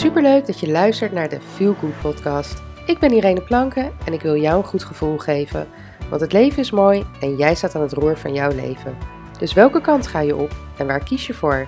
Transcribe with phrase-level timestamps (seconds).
[0.00, 2.62] Superleuk dat je luistert naar de Feel Good podcast.
[2.86, 5.68] Ik ben Irene Planken en ik wil jou een goed gevoel geven.
[6.08, 8.96] Want het leven is mooi en jij staat aan het roer van jouw leven.
[9.38, 11.66] Dus welke kant ga je op en waar kies je voor?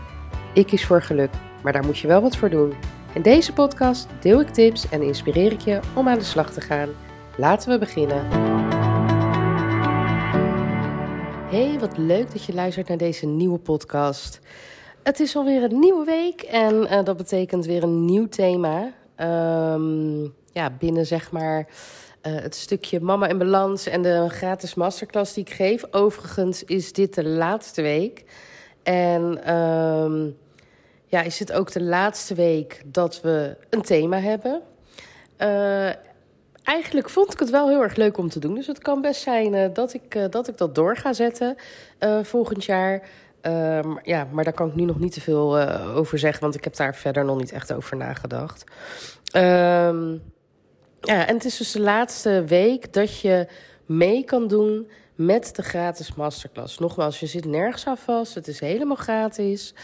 [0.55, 1.31] Ik kies voor geluk,
[1.63, 2.75] maar daar moet je wel wat voor doen.
[3.13, 6.61] In deze podcast deel ik tips en inspireer ik je om aan de slag te
[6.61, 6.89] gaan.
[7.37, 8.27] Laten we beginnen.
[11.51, 14.41] Hey, wat leuk dat je luistert naar deze nieuwe podcast.
[15.03, 18.93] Het is alweer een nieuwe week en uh, dat betekent weer een nieuw thema.
[19.75, 25.33] Um, ja, binnen zeg maar uh, het stukje Mama in Balans en de gratis masterclass
[25.35, 25.85] die ik geef.
[25.91, 28.25] Overigens is dit de laatste week.
[28.83, 30.37] En um,
[31.07, 34.63] ja, is dit ook de laatste week dat we een thema hebben.
[35.39, 35.91] Uh,
[36.63, 38.55] eigenlijk vond ik het wel heel erg leuk om te doen.
[38.55, 41.57] Dus het kan best zijn dat, ik, dat ik dat door ga zetten
[42.23, 43.03] volgend jaar.
[43.47, 46.55] Um, ja, maar daar kan ik nu nog niet te veel uh, over zeggen, want
[46.55, 48.65] ik heb daar verder nog niet echt over nagedacht.
[49.37, 50.23] Um,
[51.01, 53.47] ja, en het is dus de laatste week dat je
[53.87, 56.79] mee kan doen met de gratis masterclass.
[56.79, 59.75] Nogmaals, je zit nergens aan vast, het is helemaal gratis.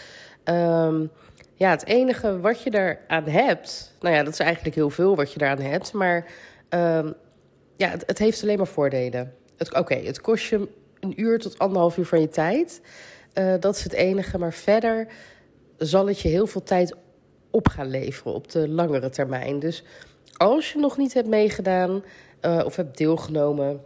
[0.44, 1.10] Um,
[1.54, 5.32] ja, het enige wat je eraan hebt, nou ja, dat is eigenlijk heel veel wat
[5.32, 6.27] je eraan hebt, maar
[7.77, 9.34] ja, het, heeft alleen maar voordelen.
[9.72, 10.69] Oké, het kost je
[11.00, 12.80] een uur tot anderhalf uur van je tijd.
[13.34, 14.38] Uh, dat is het enige.
[14.38, 15.08] Maar verder
[15.76, 16.94] zal het je heel veel tijd
[17.50, 19.58] op gaan leveren op de langere termijn.
[19.58, 19.84] Dus
[20.36, 22.04] als je nog niet hebt meegedaan
[22.42, 23.80] uh, of hebt deelgenomen,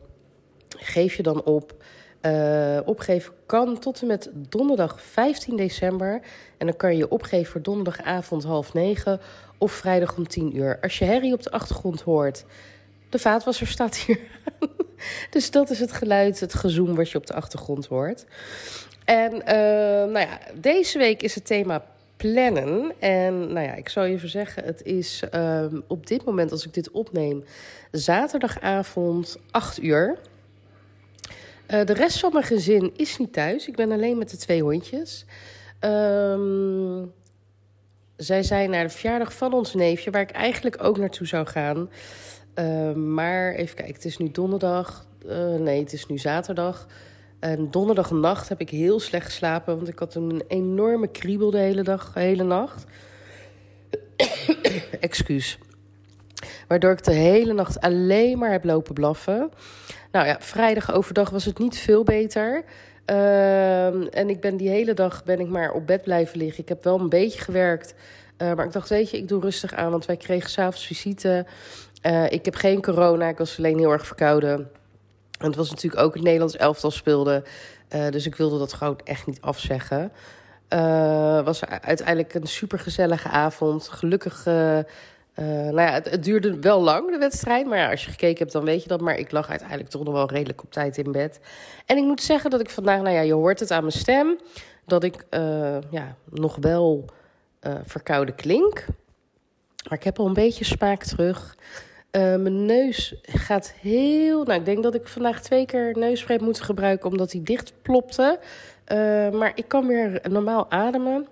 [0.68, 1.74] geef je dan op.
[2.22, 6.20] Uh, opgeven kan tot en met donderdag 15 december.
[6.58, 9.20] En dan kan je opgeven voor donderdagavond half negen
[9.58, 10.78] of vrijdag om 10 uur.
[10.80, 12.44] Als je herrie op de achtergrond hoort,
[13.08, 14.18] de vaatwasser staat hier.
[15.30, 18.24] dus dat is het geluid, het gezoem wat je op de achtergrond hoort.
[19.04, 19.42] En uh,
[20.12, 21.84] nou ja, deze week is het thema
[22.16, 22.92] plannen.
[22.98, 26.66] En nou ja, ik zal je even zeggen, het is uh, op dit moment, als
[26.66, 27.44] ik dit opneem,
[27.90, 30.18] zaterdagavond 8 uur.
[31.68, 33.68] Uh, de rest van mijn gezin is niet thuis.
[33.68, 35.24] Ik ben alleen met de twee hondjes.
[35.80, 37.12] Um,
[38.16, 41.90] zij zijn naar de verjaardag van ons neefje, waar ik eigenlijk ook naartoe zou gaan.
[43.14, 45.06] Maar even kijken, het is nu donderdag.
[45.26, 46.86] Uh, nee, het is nu zaterdag.
[47.42, 51.82] En donderdagnacht heb ik heel slecht geslapen, want ik had een enorme kriebel de hele
[51.82, 52.84] dag, hele nacht.
[55.00, 55.58] Excuus.
[56.68, 59.50] Waardoor ik de hele nacht alleen maar heb lopen blaffen.
[60.12, 62.64] Nou ja, vrijdag overdag was het niet veel beter.
[63.06, 66.62] Uh, en ik ben die hele dag ben ik maar op bed blijven liggen.
[66.62, 67.94] Ik heb wel een beetje gewerkt.
[68.38, 69.90] Uh, maar ik dacht, weet je, ik doe rustig aan.
[69.90, 71.46] Want wij kregen s'avonds visite.
[72.06, 73.28] Uh, ik heb geen corona.
[73.28, 74.70] Ik was alleen heel erg verkouden.
[75.48, 77.42] Het was natuurlijk ook het Nederlands elftal speelde.
[77.94, 80.12] Uh, dus ik wilde dat gewoon echt niet afzeggen.
[80.68, 83.88] Uh, was uiteindelijk een supergezellige avond.
[83.88, 84.54] Gelukkig, uh,
[85.34, 87.66] nou ja, het, het, duurde wel lang, de wedstrijd.
[87.66, 89.00] Maar ja, als je gekeken hebt, dan weet je dat.
[89.00, 91.40] Maar ik lag uiteindelijk toch nog wel redelijk op tijd in bed.
[91.86, 94.38] En ik moet zeggen dat ik vandaag, nou ja, je hoort het aan mijn stem...
[94.86, 95.24] dat ik
[95.90, 97.04] ja, nog wel
[97.84, 98.84] verkouden klink.
[99.88, 101.56] Maar ik heb al een beetje spaak terug...
[102.16, 104.44] Uh, mijn neus gaat heel.
[104.44, 108.38] Nou, ik denk dat ik vandaag twee keer neusspray moet gebruiken omdat hij dicht plopte.
[108.92, 111.26] Uh, maar ik kan weer normaal ademen.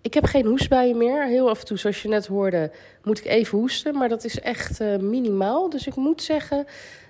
[0.00, 1.26] Ik heb geen hoestbuien meer.
[1.26, 2.70] Heel af en toe, zoals je net hoorde,
[3.02, 3.94] moet ik even hoesten.
[3.94, 5.70] Maar dat is echt uh, minimaal.
[5.70, 6.66] Dus ik moet zeggen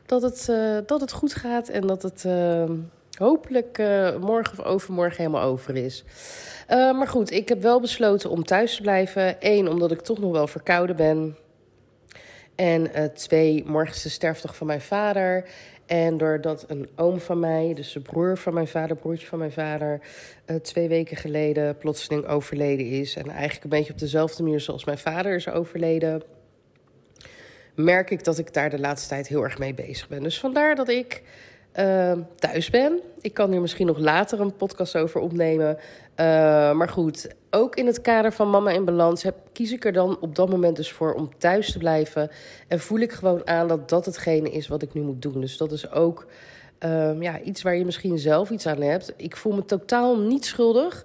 [0.06, 0.46] dat het,
[0.86, 2.26] dat het goed gaat en dat het
[3.18, 3.78] hopelijk
[4.20, 6.04] morgen of overmorgen helemaal over is.
[6.68, 9.36] maar goed, ik heb wel besloten om thuis te blijven.
[9.40, 11.36] Eén, omdat ik toch nog wel verkouden ben.
[12.62, 15.44] En uh, twee, morgen is de sterfdag van mijn vader.
[15.86, 19.52] En doordat een oom van mij, dus de broer van mijn vader, broertje van mijn
[19.52, 20.00] vader,
[20.46, 23.16] uh, twee weken geleden plotseling overleden is.
[23.16, 26.22] En eigenlijk een beetje op dezelfde manier zoals mijn vader is overleden.
[27.74, 30.22] Merk ik dat ik daar de laatste tijd heel erg mee bezig ben.
[30.22, 31.22] Dus vandaar dat ik
[31.78, 33.00] uh, thuis ben.
[33.20, 35.76] Ik kan hier misschien nog later een podcast over opnemen.
[35.76, 36.26] Uh,
[36.72, 40.16] maar goed, ook in het kader van Mama in Balans heb, kies ik er dan
[40.20, 42.30] op dat moment dus voor om thuis te blijven.
[42.68, 45.40] En voel ik gewoon aan dat dat hetgene is wat ik nu moet doen.
[45.40, 46.26] Dus dat is ook
[46.84, 49.12] uh, ja, iets waar je misschien zelf iets aan hebt.
[49.16, 51.04] Ik voel me totaal niet schuldig.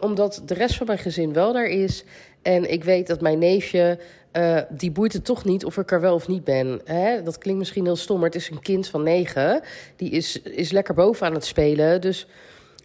[0.00, 2.04] Omdat de rest van mijn gezin wel daar is.
[2.42, 3.98] En ik weet dat mijn neefje,
[4.36, 6.80] uh, die boeit het toch niet of ik er wel of niet ben.
[6.84, 7.22] Hè?
[7.22, 9.62] Dat klinkt misschien heel stom, maar het is een kind van negen.
[9.96, 12.00] Die is, is lekker boven aan het spelen.
[12.00, 12.26] Dus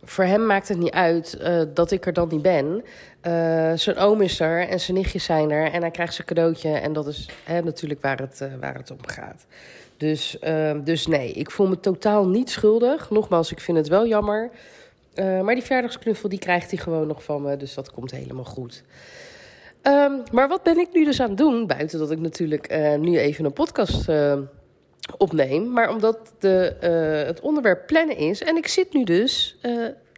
[0.04, 2.84] voor hem maakt het niet uit uh, dat ik er dan niet ben.
[3.28, 5.72] Uh, zijn oom is er en zijn nichtjes zijn er.
[5.72, 6.70] En hij krijgt zijn cadeautje.
[6.70, 9.46] En dat is hè, natuurlijk waar het, waar het om gaat.
[9.98, 10.38] Dus,
[10.84, 13.10] dus nee, ik voel me totaal niet schuldig.
[13.10, 14.50] Nogmaals, ik vind het wel jammer.
[15.16, 17.58] maar die verjaardagsknuffel die krijgt hij gewoon nog van me.
[17.58, 18.84] Dus dat komt helemaal goed.
[19.82, 21.68] Ehm, maar wat ben ik nu dus aan het doen?
[21.68, 24.38] Buiten dat ik natuurlijk uh, nu even een podcast uh,
[25.18, 25.72] opneem.
[25.72, 28.42] Maar omdat de, uh, het onderwerp plannen is.
[28.42, 29.60] En ik zit nu dus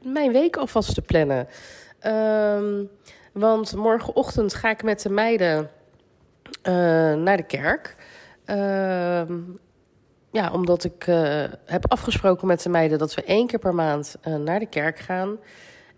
[0.01, 1.47] mijn week alvast te plannen.
[2.05, 2.89] Um,
[3.31, 5.69] want morgenochtend ga ik met de meiden
[7.23, 7.95] naar de kerk.
[8.45, 9.39] Ehm,
[10.31, 11.05] ja, omdat ik
[11.65, 15.37] heb afgesproken met de meiden dat we één keer per maand naar de kerk gaan.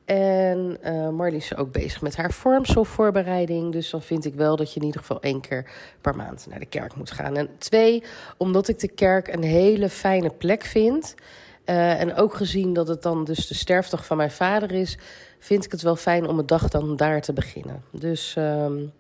[0.06, 3.72] En uh, Marlies is ook bezig met haar vormstofvoorbereiding.
[3.72, 5.72] Dus dan vind ik wel dat je in ieder geval één keer
[6.02, 7.38] per maand naar de kerk moet gaan.
[7.38, 8.04] En twee,
[8.38, 11.16] omdat ik de kerk een hele fijne plek vind.
[11.66, 14.98] Uh, en ook gezien dat het dan dus de sterfdag van mijn vader is,
[15.40, 17.84] vind ik het wel fijn om een dag dan daar te beginnen.
[17.92, 18.92] Dus, um,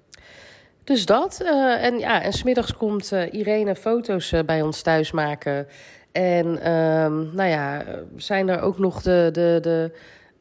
[0.83, 1.39] dus dat.
[1.41, 5.67] Uh, en ja, en smiddags komt Irene foto's bij ons thuis maken.
[6.11, 7.83] En um, nou ja,
[8.15, 9.29] zijn er ook nog de.
[9.31, 9.91] de, de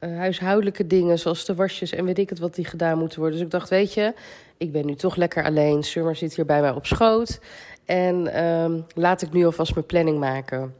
[0.09, 3.37] huishoudelijke dingen, zoals de wasjes en weet ik het wat die gedaan moeten worden.
[3.37, 4.15] Dus ik dacht, weet je,
[4.57, 5.83] ik ben nu toch lekker alleen.
[5.83, 7.41] Summer zit hier bij mij op schoot.
[7.85, 10.75] En um, laat ik nu alvast mijn planning maken.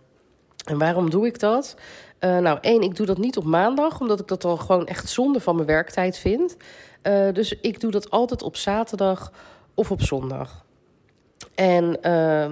[0.65, 1.77] En waarom doe ik dat?
[2.21, 5.09] Uh, nou, één, ik doe dat niet op maandag, omdat ik dat dan gewoon echt
[5.09, 6.57] zonde van mijn werktijd vind.
[7.03, 9.33] Uh, dus ik doe dat altijd op zaterdag
[9.75, 10.65] of op zondag.
[11.55, 11.99] En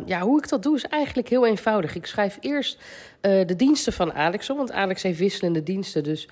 [0.07, 1.95] ja, hoe ik dat doe is eigenlijk heel eenvoudig.
[1.95, 2.79] Ik schrijf eerst
[3.21, 6.05] de diensten van Alex op, want Alex heeft wisselende diensten.
[6.05, 6.29] Dus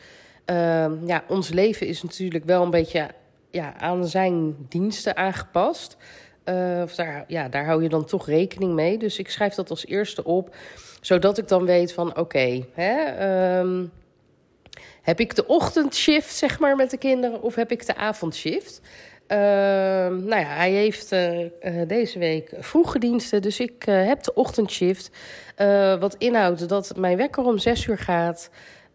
[0.51, 3.09] uh, ja, ons leven is natuurlijk wel een beetje
[3.51, 5.97] ja, aan zijn diensten aangepast.
[6.45, 8.99] Uh, of daar, ja, daar hou je dan toch rekening mee.
[8.99, 10.57] Dus ik schrijf dat als eerste op,
[11.01, 12.65] zodat ik dan weet van oké,
[13.59, 13.91] um,
[15.03, 18.81] heb ik de ochtendshift zeg maar met de kinderen of heb ik de avondshift?
[19.29, 19.37] Uh,
[20.07, 21.49] nou ja, hij heeft uh, uh,
[21.87, 25.11] deze week vroege diensten, dus ik heb de ochtendshift.
[26.01, 28.51] wat inhoudt dat mijn wekker om zes uur gaat.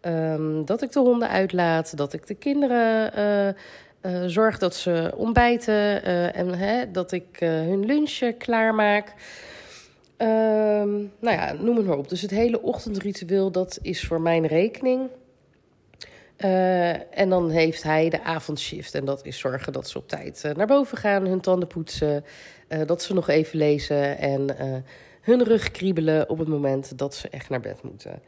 [0.06, 5.12] Um, dat ik de honden uitlaat, dat ik de kinderen uh, uh, zorg dat ze
[5.16, 9.14] ontbijten uh, en hè, dat ik hun lunch klaarmaak.
[10.18, 12.08] Um, nou ja, noem het maar op.
[12.08, 15.08] Dus het hele ochtendritueel, dat is voor mijn rekening.
[17.10, 18.94] en dan heeft hij de avondshift.
[18.94, 22.24] En dat is zorgen dat ze op tijd naar boven gaan, hun tanden poetsen,
[22.86, 24.56] dat ze nog even lezen en
[25.20, 28.22] hun rug kriebelen op het moment dat ze echt naar bed moeten.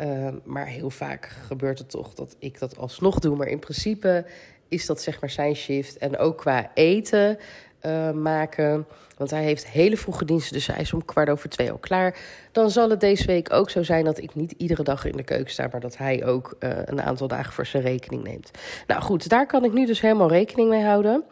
[0.00, 3.36] Uh, maar heel vaak gebeurt het toch dat ik dat alsnog doe.
[3.36, 4.24] Maar in principe
[4.68, 5.98] is dat zeg maar zijn shift.
[5.98, 7.38] En ook qua eten
[7.82, 8.86] uh, maken.
[9.16, 12.18] Want hij heeft hele vroege diensten, dus hij is om kwart over twee al klaar.
[12.52, 15.22] Dan zal het deze week ook zo zijn dat ik niet iedere dag in de
[15.22, 18.50] keuken sta, maar dat hij ook uh, een aantal dagen voor zijn rekening neemt.
[18.86, 21.24] Nou goed, daar kan ik nu dus helemaal rekening mee houden.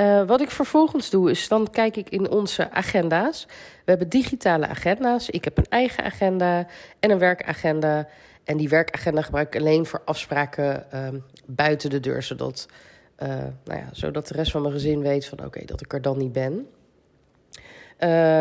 [0.00, 3.46] Uh, wat ik vervolgens doe, is dan kijk ik in onze agenda's.
[3.84, 5.30] We hebben digitale agenda's.
[5.30, 6.66] Ik heb een eigen agenda
[7.00, 8.08] en een werkagenda.
[8.44, 11.08] En die werkagenda gebruik ik alleen voor afspraken uh,
[11.46, 12.22] buiten de deur.
[12.22, 12.68] Zodat,
[13.22, 13.28] uh,
[13.64, 16.18] nou ja, zodat de rest van mijn gezin weet van oké, dat ik er dan
[16.18, 16.66] niet ben.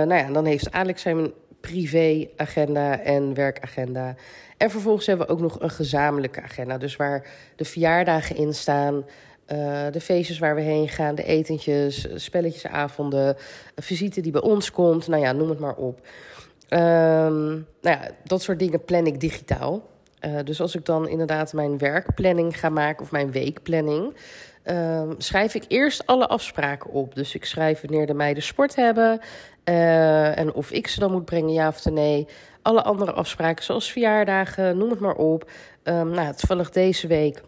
[0.07, 1.31] nou ja, dan heeft Alex zijn
[1.61, 4.15] privé-agenda en werkagenda.
[4.57, 6.77] En vervolgens hebben we ook nog een gezamenlijke agenda.
[6.77, 9.05] Dus waar de verjaardagen in staan,
[9.51, 13.35] uh, de feestjes waar we heen gaan, de etentjes, spelletjesavonden,
[13.75, 15.99] visite die bij ons komt, nou ja, noem het maar op.
[16.69, 19.81] Um, nou ja, dat soort dingen plan ik digitaal.
[20.21, 24.15] Uh, dus als ik dan inderdaad mijn werkplanning ga maken of mijn weekplanning,
[24.65, 27.15] um, schrijf ik eerst alle afspraken op.
[27.15, 29.19] Dus ik schrijf wanneer de meiden sport hebben
[29.69, 32.27] uh, en of ik ze dan moet brengen, ja of nee.
[32.61, 35.51] Alle andere afspraken, zoals verjaardagen, noem het maar op.
[35.83, 37.41] Um, nou, toevallig deze week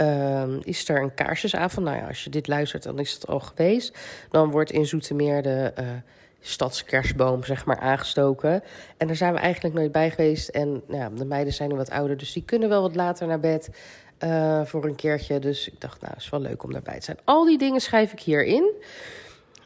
[0.00, 1.86] Uh, is er een kaarsjesavond.
[1.86, 3.98] Nou ja, als je dit luistert, dan is het al geweest.
[4.30, 5.86] Dan wordt in Zoetermeer de uh,
[6.40, 8.62] stadskerstboom, zeg maar, aangestoken.
[8.96, 10.48] En daar zijn we eigenlijk nooit bij geweest.
[10.48, 13.26] En nou ja, de meiden zijn nu wat ouder, dus die kunnen wel wat later
[13.26, 13.70] naar bed
[14.24, 15.38] uh, voor een keertje.
[15.38, 17.18] Dus ik dacht, nou, is wel leuk om daarbij te zijn.
[17.24, 18.72] Al die dingen schrijf ik hierin.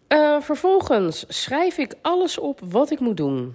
[0.09, 3.54] Uh, vervolgens schrijf ik alles op wat ik moet doen.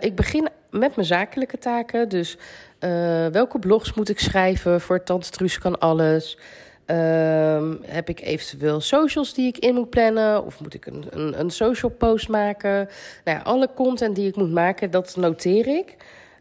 [0.00, 2.08] Ik begin met mijn zakelijke taken.
[2.08, 2.36] Dus
[2.80, 6.38] uh, welke blogs moet ik schrijven voor Tante Truus kan alles?
[6.86, 10.44] Uh, heb ik eventueel socials die ik in moet plannen?
[10.44, 12.88] Of moet ik een, een, een social post maken?
[13.24, 15.96] Nou ja, alle content die ik moet maken, dat noteer ik.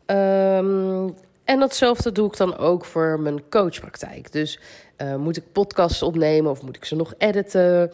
[0.06, 4.32] Um, en datzelfde doe ik dan ook voor mijn coachpraktijk.
[4.32, 4.60] Dus
[4.98, 7.92] uh, moet ik podcasts opnemen of moet ik ze nog editen?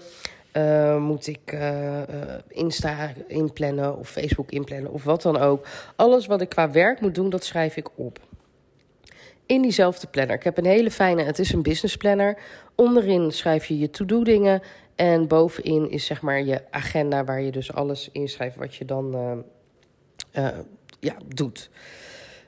[0.53, 2.01] Uh, moet ik uh,
[2.47, 5.67] Insta inplannen of Facebook inplannen of wat dan ook.
[5.95, 8.19] Alles wat ik qua werk moet doen, dat schrijf ik op.
[9.45, 10.35] In diezelfde planner.
[10.35, 12.37] Ik heb een hele fijne, het is een business planner.
[12.75, 14.61] Onderin schrijf je je to-do dingen.
[14.95, 19.43] En bovenin is zeg maar je agenda waar je dus alles inschrijft wat je dan
[20.99, 21.69] ja, doet.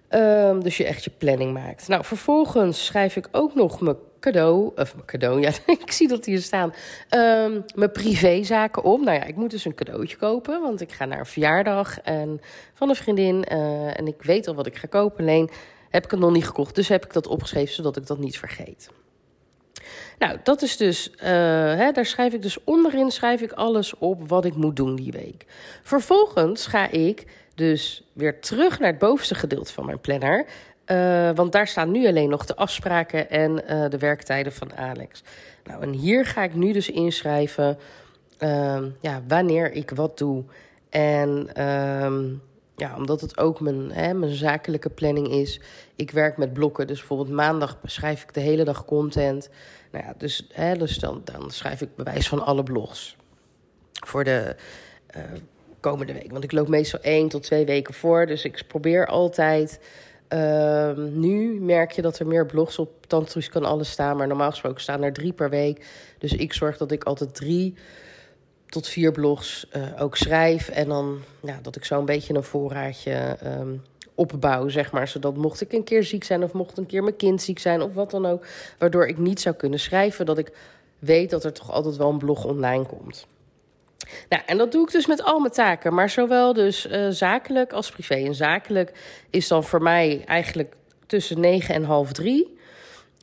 [0.09, 1.87] Um, dus je echt je planning maakt.
[1.87, 5.51] Nou, vervolgens schrijf ik ook nog mijn cadeau, of cadeau, ja,
[5.85, 6.73] ik zie dat hier staan,
[7.09, 9.01] um, mijn privézaken op.
[9.01, 12.41] Nou ja, ik moet dus een cadeautje kopen, want ik ga naar een verjaardag en,
[12.73, 15.49] van een vriendin uh, en ik weet al wat ik ga kopen, alleen
[15.89, 18.37] heb ik het nog niet gekocht, dus heb ik dat opgeschreven zodat ik dat niet
[18.37, 18.89] vergeet.
[20.19, 24.29] Nou, dat is dus, uh, hè, daar schrijf ik dus onderin schrijf ik alles op
[24.29, 25.45] wat ik moet doen die week.
[25.83, 30.45] Vervolgens ga ik dus weer terug naar het bovenste gedeelte van mijn planner.
[30.91, 35.23] Uh, want daar staan nu alleen nog de afspraken en uh, de werktijden van Alex.
[35.63, 37.77] Nou, en hier ga ik nu dus inschrijven
[38.39, 40.43] uh, ja, wanneer ik wat doe.
[40.89, 42.23] En ehm,
[42.75, 45.61] ja, omdat het ook mijn, hè, mijn zakelijke planning is.
[45.95, 49.49] Ik werk met blokken, dus bijvoorbeeld maandag schrijf ik de hele dag content.
[49.91, 53.15] Nou ja, dus, hè, dus dan, dan schrijf ik bewijs van alle blogs
[53.91, 54.55] voor de
[55.17, 55.23] uh,
[55.79, 56.31] komende week.
[56.31, 59.79] Want ik loop meestal één tot twee weken voor, dus ik probeer altijd...
[60.33, 64.49] Uh, nu merk je dat er meer blogs op Tantrus kan alles staan, maar normaal
[64.49, 65.85] gesproken staan er drie per week.
[66.17, 67.75] Dus ik zorg dat ik altijd drie
[68.65, 70.69] tot vier blogs uh, ook schrijf.
[70.69, 71.19] En dan
[71.61, 73.81] dat ik zo een beetje een voorraadje um,
[74.15, 75.07] opbouw, zeg maar.
[75.07, 77.81] Zodat mocht ik een keer ziek zijn of mocht een keer mijn kind ziek zijn
[77.81, 78.45] of wat dan ook.
[78.77, 80.51] Waardoor ik niet zou kunnen schrijven, dat ik
[80.99, 83.27] weet dat er toch altijd wel een blog online komt.
[84.29, 87.73] Nou, en dat doe ik dus met al mijn taken, maar zowel dus uh, zakelijk
[87.73, 88.15] als privé.
[88.15, 88.91] En zakelijk
[89.29, 90.75] is dan voor mij eigenlijk
[91.05, 92.57] tussen negen en half drie.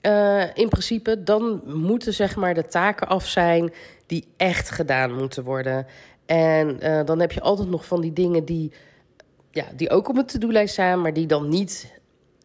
[0.02, 3.72] Uh, in principe, dan moeten zeg maar de taken af zijn
[4.06, 5.86] die echt gedaan moeten worden.
[6.26, 8.72] En uh, dan heb je altijd nog van die dingen die,
[9.50, 12.00] ja, die ook op mijn to-do-lijst staan, maar die dan niet,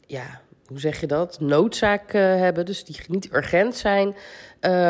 [0.05, 0.40] ja,
[0.71, 2.65] hoe zeg je dat, noodzaak uh, hebben.
[2.65, 4.07] Dus die niet urgent zijn.
[4.07, 4.11] Uh,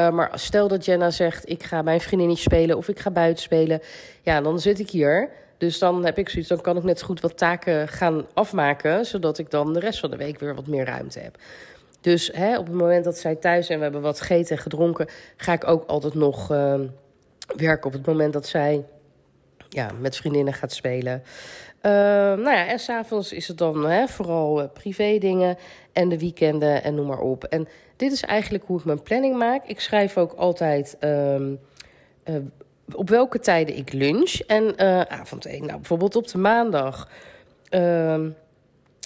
[0.09, 3.81] maar stel dat Jenna zegt, ik ga mijn vriendinnetje spelen of ik ga buiten spelen.
[4.21, 5.29] Ja, dan zit ik hier.
[5.57, 9.05] Dus dan heb ik zoiets, dan kan ik net zo goed wat taken gaan afmaken,
[9.05, 11.37] zodat ik dan de rest van de week weer wat meer ruimte heb.
[12.01, 15.07] Dus hè, op het moment dat zij thuis zijn, we hebben wat gegeten en gedronken,
[15.37, 16.79] ga ik ook altijd nog uh,
[17.55, 17.87] werken.
[17.87, 18.85] Op het moment dat zij
[19.69, 21.23] ja, met vriendinnen gaat spelen.
[21.85, 25.57] Uh, nou ja, en s'avonds is het dan hè, vooral uh, privé dingen
[25.91, 27.43] en de weekenden en noem maar op.
[27.43, 29.65] En dit is eigenlijk hoe ik mijn planning maak.
[29.65, 31.59] Ik schrijf ook altijd um,
[32.25, 32.35] uh,
[32.93, 35.65] op welke tijden ik lunch en avondeten.
[35.65, 37.09] Nou, bijvoorbeeld op de maandag
[37.69, 38.19] uh,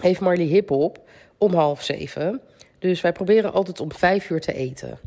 [0.01, 0.99] heeft Marley hip-hop
[1.37, 2.41] om half zeven.
[2.79, 4.99] Dus wij proberen altijd om vijf uur te eten.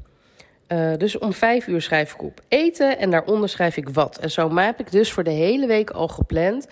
[0.98, 4.18] Dus om vijf uur schrijf ik op eten en daaronder schrijf ik wat.
[4.18, 6.68] En zo heb ik dus voor de hele week al gepland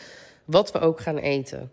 [0.47, 1.71] wat we ook gaan eten.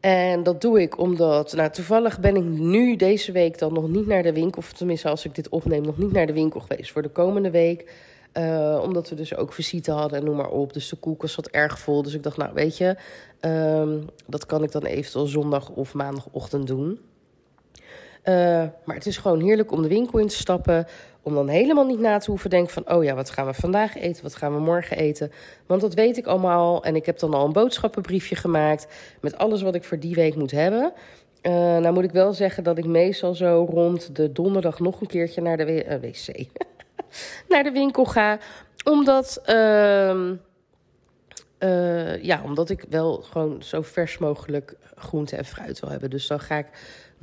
[0.00, 4.06] En dat doe ik omdat, nou toevallig ben ik nu deze week dan nog niet
[4.06, 6.92] naar de winkel, of tenminste als ik dit opneem, nog niet naar de winkel geweest
[6.92, 7.92] voor de komende week.
[8.38, 10.72] Uh, omdat we dus ook visite hadden en noem maar op.
[10.72, 12.02] Dus de koelkast zat erg vol.
[12.02, 12.96] Dus ik dacht, nou weet je,
[13.40, 17.00] um, dat kan ik dan eventueel zondag of maandagochtend doen.
[18.24, 18.34] Uh,
[18.84, 20.86] maar het is gewoon heerlijk om de winkel in te stappen.
[21.24, 22.90] Om dan helemaal niet na te hoeven denken van...
[22.94, 25.32] oh ja, wat gaan we vandaag eten, wat gaan we morgen eten.
[25.66, 26.84] Want dat weet ik allemaal.
[26.84, 28.86] En ik heb dan al een boodschappenbriefje gemaakt...
[29.20, 30.92] met alles wat ik voor die week moet hebben.
[31.42, 34.78] Uh, nou moet ik wel zeggen dat ik meestal zo rond de donderdag...
[34.78, 36.46] nog een keertje naar de uh, wc...
[37.48, 38.38] naar de winkel ga.
[38.84, 39.42] Omdat...
[39.46, 40.30] Uh,
[41.58, 46.10] uh, ja, omdat ik wel gewoon zo vers mogelijk groente en fruit wil hebben.
[46.10, 46.66] Dus dan ga ik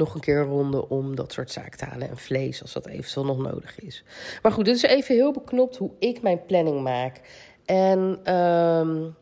[0.02, 2.02] nog een keer een ronde om dat soort zaken.
[2.02, 4.04] En vlees, als dat eventueel nog nodig is.
[4.42, 7.22] Maar goed, dit is even heel beknopt hoe ik mijn planning maak.
[7.66, 9.16] En um,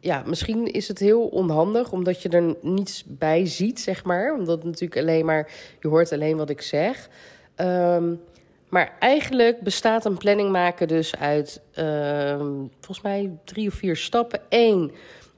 [0.00, 4.34] ja, misschien is het heel onhandig, omdat je er niets bij ziet, zeg maar.
[4.34, 5.50] Omdat natuurlijk alleen maar,
[5.80, 7.08] je hoort alleen wat ik zeg.
[7.56, 8.20] Um,
[8.68, 12.40] maar eigenlijk bestaat een planning maken dus uit, uh,
[12.80, 14.40] volgens mij, drie of vier stappen.
[14.48, 14.92] Eén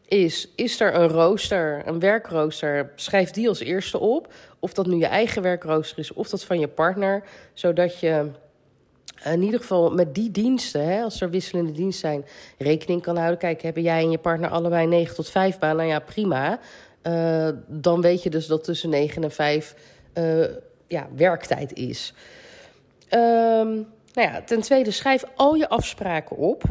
[0.09, 4.33] is, is er een rooster, een werkrooster, schrijf die als eerste op.
[4.59, 7.25] Of dat nu je eigen werkrooster is of dat van je partner.
[7.53, 8.31] Zodat je
[9.25, 12.25] in ieder geval met die diensten, hè, als er wisselende diensten zijn,
[12.59, 13.39] rekening kan houden.
[13.39, 15.77] Kijk, hebben jij en je partner allebei 9 tot 5 baan?
[15.77, 16.59] Nou ja, prima.
[17.03, 19.75] Uh, dan weet je dus dat tussen 9 en 5
[20.15, 20.45] uh,
[20.87, 22.15] ja, werktijd is.
[23.11, 26.63] Um, nou ja, ten tweede, schrijf al je afspraken op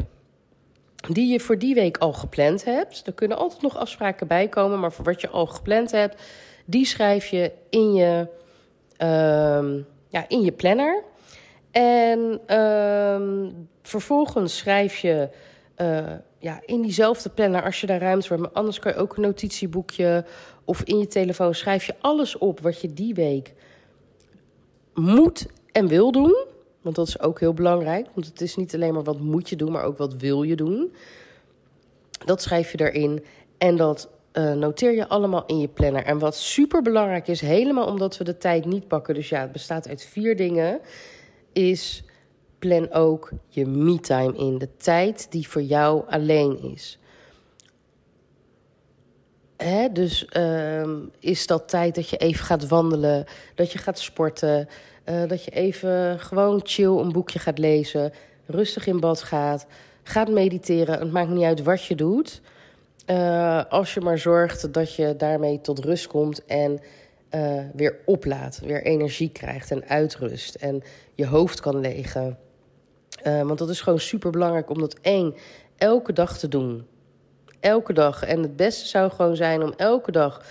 [1.08, 3.06] die je voor die week al gepland hebt.
[3.06, 6.22] Er kunnen altijd nog afspraken bij komen, maar voor wat je al gepland hebt,
[6.64, 8.28] die schrijf je in je,
[8.98, 11.02] um, ja, in je planner.
[11.70, 15.28] En um, vervolgens schrijf je
[15.76, 18.54] uh, ja, in diezelfde planner, als je daar ruimte voor hebt.
[18.54, 20.24] Anders kan je ook een notitieboekje
[20.64, 23.54] of in je telefoon schrijf je alles op wat je die week
[24.94, 26.43] moet en wil doen.
[26.84, 28.06] Want dat is ook heel belangrijk.
[28.14, 30.56] Want het is niet alleen maar wat moet je doen, maar ook wat wil je
[30.56, 30.94] doen.
[32.24, 33.24] Dat schrijf je erin.
[33.58, 36.04] En dat uh, noteer je allemaal in je planner.
[36.04, 39.14] En wat super belangrijk is, helemaal omdat we de tijd niet pakken.
[39.14, 40.80] Dus ja, het bestaat uit vier dingen.
[41.52, 42.04] Is
[42.58, 44.58] plan ook je me-time in.
[44.58, 46.98] De tijd die voor jou alleen is.
[49.64, 54.68] Hè, dus uh, is dat tijd dat je even gaat wandelen, dat je gaat sporten,
[55.08, 58.12] uh, dat je even gewoon chill een boekje gaat lezen,
[58.46, 59.66] rustig in bad gaat,
[60.02, 60.98] gaat mediteren.
[60.98, 62.40] Het maakt niet uit wat je doet.
[63.10, 66.80] Uh, als je maar zorgt dat je daarmee tot rust komt en
[67.34, 70.82] uh, weer oplaat, weer energie krijgt en uitrust en
[71.14, 72.38] je hoofd kan legen.
[73.22, 75.34] Want dat is gewoon super belangrijk om dat één
[75.76, 76.86] elke dag te doen.
[77.64, 78.24] Elke dag.
[78.24, 80.42] En het beste zou gewoon zijn om elke dag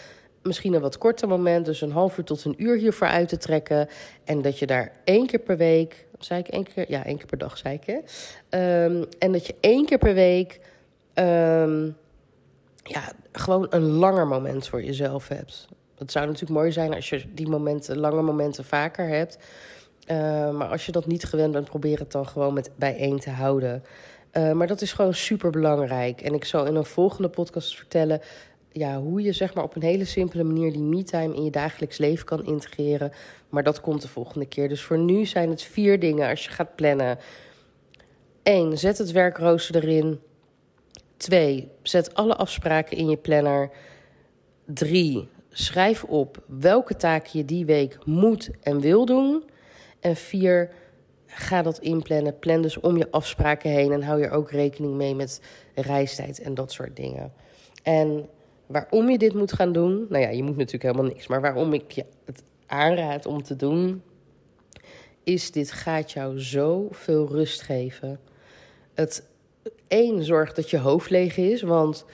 [0.41, 3.38] misschien een wat korter moment, dus een half uur tot een uur hiervoor uit te
[3.38, 3.88] trekken.
[4.24, 6.86] En dat je daar één keer per week, zei ik één keer?
[6.88, 7.88] Ja, één keer per dag, zei ik.
[8.50, 10.60] Um, en dat je één keer per week
[11.13, 11.98] um,
[12.84, 15.67] ja, gewoon een langer moment voor jezelf hebt.
[15.98, 19.38] Het zou natuurlijk mooi zijn als je die momenten, lange momenten vaker hebt.
[20.12, 23.29] Uh, maar als je dat niet gewend bent, probeer het dan gewoon met bijeen te
[23.29, 23.84] houden.
[24.34, 26.22] Uh, maar dat is gewoon super belangrijk.
[26.22, 28.22] En ik zal in een volgende podcast vertellen
[28.74, 31.98] ja, hoe je zeg maar, op een hele simpele manier die me-time in je dagelijks
[31.98, 33.12] leven kan integreren.
[33.50, 34.70] Maar dat komt de volgende keer.
[34.70, 37.18] Dus voor nu zijn het vier dingen als je gaat plannen.
[38.44, 38.78] 1.
[38.78, 40.20] Zet het werkrooster erin.
[41.18, 41.72] 2.
[41.82, 43.70] Zet alle afspraken in je planner.
[44.66, 45.28] 3.
[45.50, 49.44] Schrijf op welke taken je die week moet en wil doen.
[50.00, 50.72] En 4.
[51.36, 52.40] Ga dat inplannen.
[52.40, 53.92] Plan dus om je afspraken heen.
[53.92, 55.42] En hou je ook rekening mee met
[55.75, 57.34] reistijd en dat soort dingen.
[57.84, 58.30] En
[58.66, 60.06] waarom je dit moet gaan doen.
[60.10, 61.28] Nou ja, je moet natuurlijk helemaal niks.
[61.28, 64.02] Maar waarom ik je het aanraad om te doen.
[65.24, 68.20] Is dit gaat jou zoveel rust geven.
[68.94, 69.28] Het
[69.88, 71.62] één zorgt dat je hoofd leeg is.
[71.62, 72.06] Want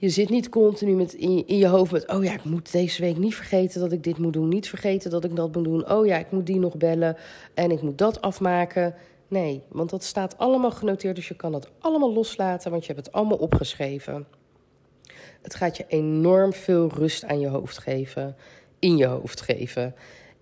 [0.00, 2.08] je zit niet continu met in, je hoofd met...
[2.08, 4.48] oh ja, ik moet deze week niet vergeten dat ik dit moet doen.
[4.48, 5.90] Niet vergeten dat ik dat moet doen.
[5.90, 7.16] Oh ja, ik moet die nog bellen.
[7.54, 8.94] En ik moet dat afmaken.
[9.28, 11.16] Nee, want dat staat allemaal genoteerd.
[11.16, 14.26] Dus je kan dat allemaal loslaten, want je hebt het allemaal opgeschreven.
[15.42, 18.36] Het gaat je enorm veel rust aan je hoofd geven.
[18.78, 19.94] In je hoofd geven.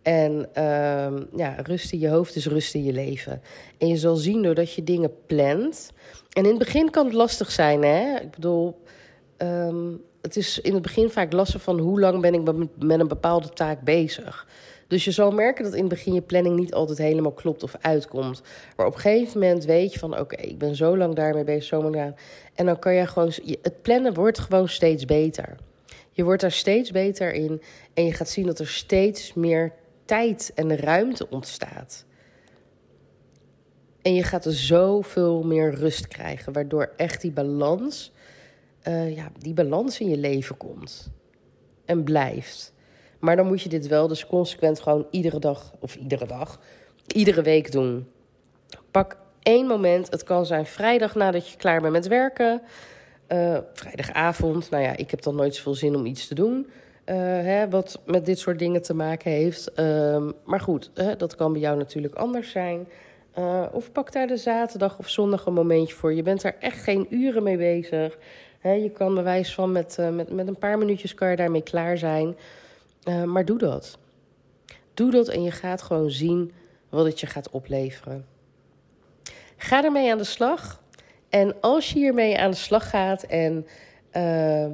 [0.02, 3.42] En uh, ja, rust in je hoofd is rust in je leven.
[3.78, 5.92] En je zal zien doordat je dingen plant.
[6.32, 8.20] En in het begin kan het lastig zijn, hè?
[8.20, 8.76] Ik bedoel,
[9.38, 12.42] um, het is in het begin vaak lastig van hoe lang ben ik
[12.78, 14.46] met een bepaalde taak bezig.
[14.88, 17.76] Dus je zal merken dat in het begin je planning niet altijd helemaal klopt of
[17.80, 18.42] uitkomt.
[18.76, 21.64] Maar op een gegeven moment weet je van oké, ik ben zo lang daarmee bezig,
[21.64, 22.14] zo lang
[22.54, 25.56] En dan kan je gewoon, het plannen wordt gewoon steeds beter.
[26.10, 27.62] Je wordt daar steeds beter in
[27.94, 29.72] en je gaat zien dat er steeds meer
[30.04, 32.04] tijd en ruimte ontstaat.
[34.02, 38.12] En je gaat er zoveel meer rust krijgen, waardoor echt die balans,
[38.88, 41.10] uh, ja, die balans in je leven komt
[41.84, 42.74] en blijft.
[43.18, 46.60] Maar dan moet je dit wel dus consequent gewoon iedere dag, of iedere dag,
[47.06, 48.08] iedere week doen.
[48.90, 50.10] Pak één moment.
[50.10, 52.62] Het kan zijn vrijdag nadat je klaar bent met werken.
[53.28, 54.70] Uh, vrijdagavond.
[54.70, 56.66] Nou ja, ik heb dan nooit zoveel zin om iets te doen.
[57.06, 59.70] Uh, hè, wat met dit soort dingen te maken heeft.
[59.76, 62.88] Uh, maar goed, dat kan bij jou natuurlijk anders zijn.
[63.72, 66.14] Of pak daar de zaterdag of zondag een momentje voor.
[66.14, 68.18] Je bent daar echt geen uren mee bezig.
[68.74, 72.36] Je kan bewijs van met, met, met een paar minuutjes kan je daarmee klaar zijn.
[73.04, 73.98] Uh, maar doe dat.
[74.94, 76.52] Doe dat en je gaat gewoon zien
[76.88, 78.26] wat het je gaat opleveren.
[79.56, 80.82] Ga ermee aan de slag.
[81.28, 83.66] En als je hiermee aan de slag gaat en
[84.16, 84.66] uh,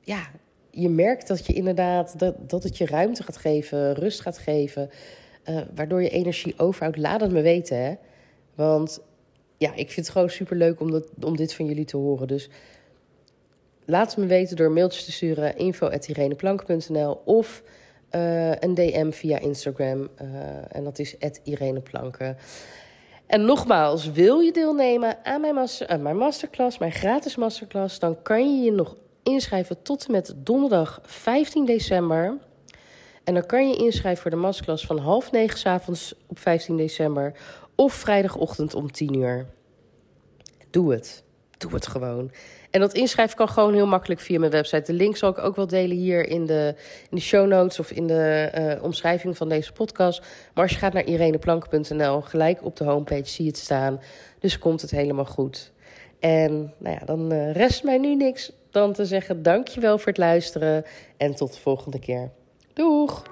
[0.00, 0.30] ja,
[0.70, 4.90] je merkt dat je inderdaad dat, dat het je ruimte gaat geven, rust gaat geven,
[5.74, 7.84] waardoor je energie overhoudt, laat het me weten.
[7.84, 7.94] Hè?
[8.54, 9.00] Want
[9.56, 12.28] ja, ik vind het gewoon super leuk om, dat, om dit van jullie te horen.
[12.28, 12.48] Dus
[13.84, 17.62] laat het me weten door mailtjes te sturen info.ireneplank.nl of
[18.10, 20.08] uh, een DM via Instagram.
[20.22, 20.28] Uh,
[20.68, 22.36] en dat is ireneplanken.
[23.26, 28.56] En nogmaals, wil je deelnemen aan mijn, master, mijn masterclass, mijn gratis masterclass, dan kan
[28.56, 32.38] je je nog inschrijven tot en met donderdag 15 december.
[33.24, 37.32] En dan kan je inschrijven voor de masterclass van half negen avonds op 15 december
[37.74, 39.46] of vrijdagochtend om 10 uur.
[40.70, 41.24] Doe het.
[41.58, 42.30] Doe het gewoon.
[42.72, 44.92] En dat inschrijven kan gewoon heel makkelijk via mijn website.
[44.92, 46.74] De link zal ik ook wel delen hier in de,
[47.10, 50.20] in de show notes of in de uh, omschrijving van deze podcast.
[50.54, 54.00] Maar als je gaat naar ireneplank.nl, gelijk op de homepage zie je het staan.
[54.38, 55.72] Dus komt het helemaal goed.
[56.20, 60.18] En nou ja, dan uh, rest mij nu niks dan te zeggen dankjewel voor het
[60.18, 60.84] luisteren
[61.16, 62.30] en tot de volgende keer.
[62.72, 63.22] Doeg!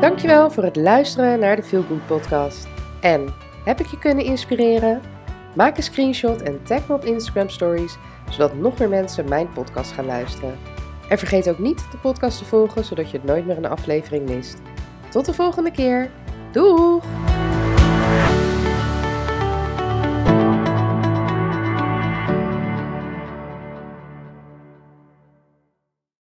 [0.00, 2.77] Dankjewel voor het luisteren naar de Feel Good podcast.
[3.00, 3.34] En
[3.68, 5.00] Heb ik je kunnen inspireren?
[5.54, 7.96] Maak een screenshot en tag me op Instagram Stories,
[8.30, 10.58] zodat nog meer mensen mijn podcast gaan luisteren.
[11.08, 14.58] En vergeet ook niet de podcast te volgen, zodat je nooit meer een aflevering mist.
[15.08, 16.10] Tot de volgende keer.
[16.52, 17.27] Doeg!